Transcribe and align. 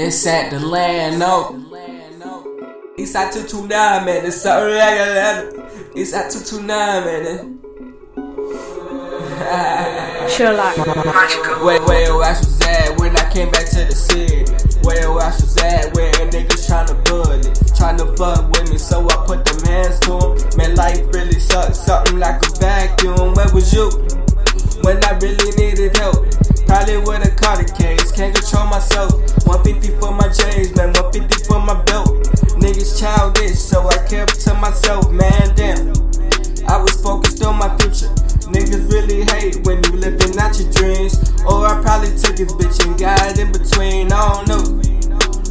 It's 0.00 0.24
Ant 0.28 0.50
Delano. 0.52 1.58
Eastside 2.96 3.34
229, 3.34 4.04
man. 4.06 4.24
It's 4.24 4.44
like 4.44 4.62
Atlanta. 4.62 5.50
Eastside 5.98 6.30
229, 6.30 6.68
man. 7.02 7.58
Sherlock. 10.30 10.76
Where, 11.64 11.82
where 11.82 12.22
ass 12.22 12.46
was 12.46 12.60
at 12.60 12.96
when 13.00 13.16
I 13.16 13.28
came 13.32 13.50
back 13.50 13.66
to 13.70 13.86
the 13.86 13.94
city? 13.96 14.46
Where 14.86 15.18
ass 15.18 15.42
was 15.42 15.56
at 15.56 15.92
when 15.96 16.12
niggas 16.30 16.70
tryna 16.70 16.94
bully? 17.06 17.40
Tryna 17.74 18.16
fuck 18.16 18.48
with 18.52 18.70
me, 18.70 18.78
so 18.78 19.04
I 19.04 19.26
put 19.26 19.44
them 19.44 19.60
hands 19.66 19.98
to. 20.06 20.56
Man, 20.56 20.76
life 20.76 21.02
really 21.12 21.40
sucks, 21.40 21.80
something 21.80 22.20
like 22.20 22.40
a 22.46 22.50
vacuum. 22.60 23.34
Where 23.34 23.52
was 23.52 23.74
you 23.74 23.90
when 24.82 25.02
I 25.04 25.18
really 25.18 25.50
needed 25.58 25.96
help? 25.96 26.24
Probably 26.68 26.98
with 26.98 27.26
a 27.26 27.34
caught 27.34 27.58
the 27.58 27.74
case, 27.76 28.12
can't 28.12 28.32
control 28.32 28.66
myself. 28.66 29.37
150 29.68 30.00
for 30.00 30.12
my 30.16 30.28
J's, 30.32 30.74
man, 30.76 30.96
150 30.96 31.44
for 31.44 31.60
my 31.60 31.76
belt. 31.84 32.08
Niggas 32.56 32.98
childish, 32.98 33.58
so 33.58 33.86
I 33.86 34.00
kept 34.08 34.40
to 34.48 34.54
myself, 34.54 35.12
man, 35.12 35.52
damn. 35.56 35.92
I 36.64 36.80
was 36.80 36.96
focused 37.02 37.44
on 37.44 37.58
my 37.58 37.68
future. 37.76 38.08
Niggas 38.48 38.88
really 38.88 39.28
hate 39.28 39.60
when 39.66 39.84
you 39.84 40.00
living 40.00 40.38
out 40.40 40.56
your 40.58 40.72
dreams. 40.72 41.20
Or 41.44 41.68
I 41.68 41.82
probably 41.84 42.16
took 42.16 42.40
his 42.40 42.52
bitch 42.56 42.80
and 42.86 42.98
got 42.98 43.38
in 43.38 43.52
between, 43.52 44.08
I 44.10 44.20
don't 44.32 44.48
know. 44.48 44.64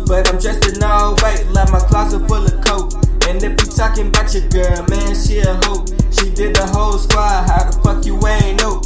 But 0.09 0.33
I'm 0.33 0.41
dressed 0.41 0.65
in 0.65 0.81
all 0.81 1.13
white, 1.21 1.45
like 1.53 1.69
my 1.69 1.79
closet 1.79 2.27
full 2.27 2.41
of 2.41 2.57
coke. 2.65 2.97
And 3.29 3.37
if 3.43 3.53
you 3.61 3.69
talking 3.69 4.07
about 4.07 4.33
your 4.33 4.49
girl, 4.49 4.81
man, 4.89 5.13
she 5.13 5.45
a 5.45 5.53
hoe. 5.61 5.85
She 6.09 6.33
did 6.33 6.55
the 6.55 6.65
whole 6.73 6.97
squad, 6.97 7.45
how 7.45 7.69
the 7.69 7.77
fuck 7.85 8.03
you 8.05 8.17
ain't 8.25 8.57
know? 8.61 8.81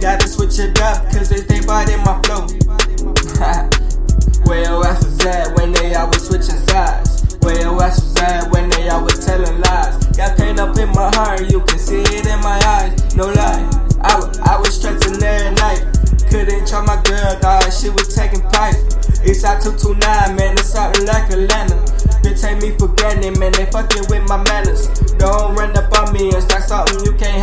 Gotta 0.00 0.28
switch 0.28 0.60
it 0.60 0.78
up, 0.80 1.10
cause 1.10 1.30
they 1.30 1.40
think 1.40 1.64
about 1.64 1.90
in 1.90 1.98
my 2.04 2.15
always 6.06 6.22
switching 6.22 6.62
sides? 6.70 7.36
Where 7.42 7.58
your 7.60 7.82
ass 7.82 7.98
was 8.00 8.16
at 8.22 8.50
when 8.50 8.70
they 8.70 8.88
always 8.88 9.18
telling 9.24 9.60
lies? 9.60 10.06
Got 10.16 10.38
pain 10.38 10.58
up 10.58 10.78
in 10.78 10.88
my 10.90 11.10
heart, 11.14 11.50
you 11.50 11.60
can 11.60 11.78
see 11.78 12.00
it 12.00 12.26
in 12.26 12.40
my 12.40 12.58
eyes. 12.78 12.94
No 13.16 13.26
lie, 13.26 13.66
I, 14.02 14.14
I 14.46 14.58
was 14.58 14.74
stressing 14.78 15.22
every 15.22 15.54
night. 15.58 15.82
Couldn't 16.30 16.66
try 16.66 16.80
my 16.86 17.00
girl, 17.02 17.34
thought 17.42 17.70
she 17.72 17.90
was 17.90 18.14
taking 18.14 18.42
pipe. 18.54 18.78
It's 19.26 19.42
out 19.42 19.62
229, 19.62 20.36
man, 20.36 20.54
it's 20.54 20.74
out 20.76 20.94
like 21.02 21.26
Atlanta. 21.30 21.82
They 22.22 22.34
take 22.34 22.62
me 22.62 22.70
for 22.78 22.88
granted, 22.88 23.38
man, 23.38 23.52
they 23.52 23.66
fucking 23.66 24.06
with 24.08 24.26
my 24.28 24.38
manners. 24.46 24.86
Don't 25.18 25.54
run 25.54 25.76
up 25.76 25.90
on 25.98 26.12
me 26.12 26.30
and 26.30 26.42
start 26.42 26.62
something 26.64 27.02
you 27.04 27.18
can't 27.18 27.35